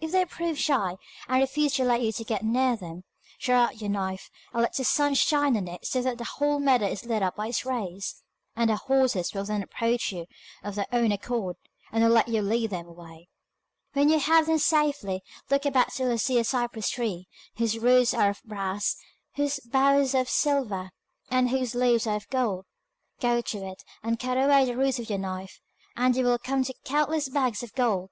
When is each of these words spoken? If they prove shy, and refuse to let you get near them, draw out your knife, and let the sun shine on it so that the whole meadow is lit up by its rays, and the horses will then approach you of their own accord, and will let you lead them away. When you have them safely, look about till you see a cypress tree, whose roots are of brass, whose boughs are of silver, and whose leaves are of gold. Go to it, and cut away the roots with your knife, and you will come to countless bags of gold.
If 0.00 0.10
they 0.12 0.24
prove 0.24 0.58
shy, 0.58 0.96
and 1.28 1.42
refuse 1.42 1.74
to 1.74 1.84
let 1.84 2.00
you 2.00 2.10
get 2.24 2.42
near 2.42 2.76
them, 2.76 3.04
draw 3.38 3.64
out 3.64 3.78
your 3.82 3.90
knife, 3.90 4.30
and 4.54 4.62
let 4.62 4.74
the 4.74 4.84
sun 4.84 5.12
shine 5.12 5.54
on 5.54 5.68
it 5.68 5.84
so 5.84 6.00
that 6.00 6.16
the 6.16 6.24
whole 6.24 6.58
meadow 6.58 6.86
is 6.86 7.04
lit 7.04 7.22
up 7.22 7.36
by 7.36 7.48
its 7.48 7.66
rays, 7.66 8.22
and 8.56 8.70
the 8.70 8.76
horses 8.76 9.34
will 9.34 9.44
then 9.44 9.62
approach 9.62 10.12
you 10.12 10.28
of 10.64 10.76
their 10.76 10.86
own 10.94 11.12
accord, 11.12 11.56
and 11.92 12.02
will 12.02 12.10
let 12.10 12.28
you 12.28 12.40
lead 12.40 12.70
them 12.70 12.86
away. 12.86 13.28
When 13.92 14.08
you 14.08 14.18
have 14.18 14.46
them 14.46 14.56
safely, 14.56 15.22
look 15.50 15.66
about 15.66 15.92
till 15.92 16.10
you 16.10 16.16
see 16.16 16.38
a 16.38 16.44
cypress 16.44 16.88
tree, 16.88 17.28
whose 17.58 17.78
roots 17.78 18.14
are 18.14 18.30
of 18.30 18.42
brass, 18.44 18.96
whose 19.34 19.60
boughs 19.60 20.14
are 20.14 20.22
of 20.22 20.30
silver, 20.30 20.88
and 21.30 21.50
whose 21.50 21.74
leaves 21.74 22.06
are 22.06 22.16
of 22.16 22.30
gold. 22.30 22.64
Go 23.20 23.42
to 23.42 23.58
it, 23.72 23.82
and 24.02 24.18
cut 24.18 24.38
away 24.38 24.64
the 24.64 24.74
roots 24.74 24.98
with 24.98 25.10
your 25.10 25.18
knife, 25.18 25.60
and 25.94 26.16
you 26.16 26.24
will 26.24 26.38
come 26.38 26.64
to 26.64 26.72
countless 26.86 27.28
bags 27.28 27.62
of 27.62 27.74
gold. 27.74 28.08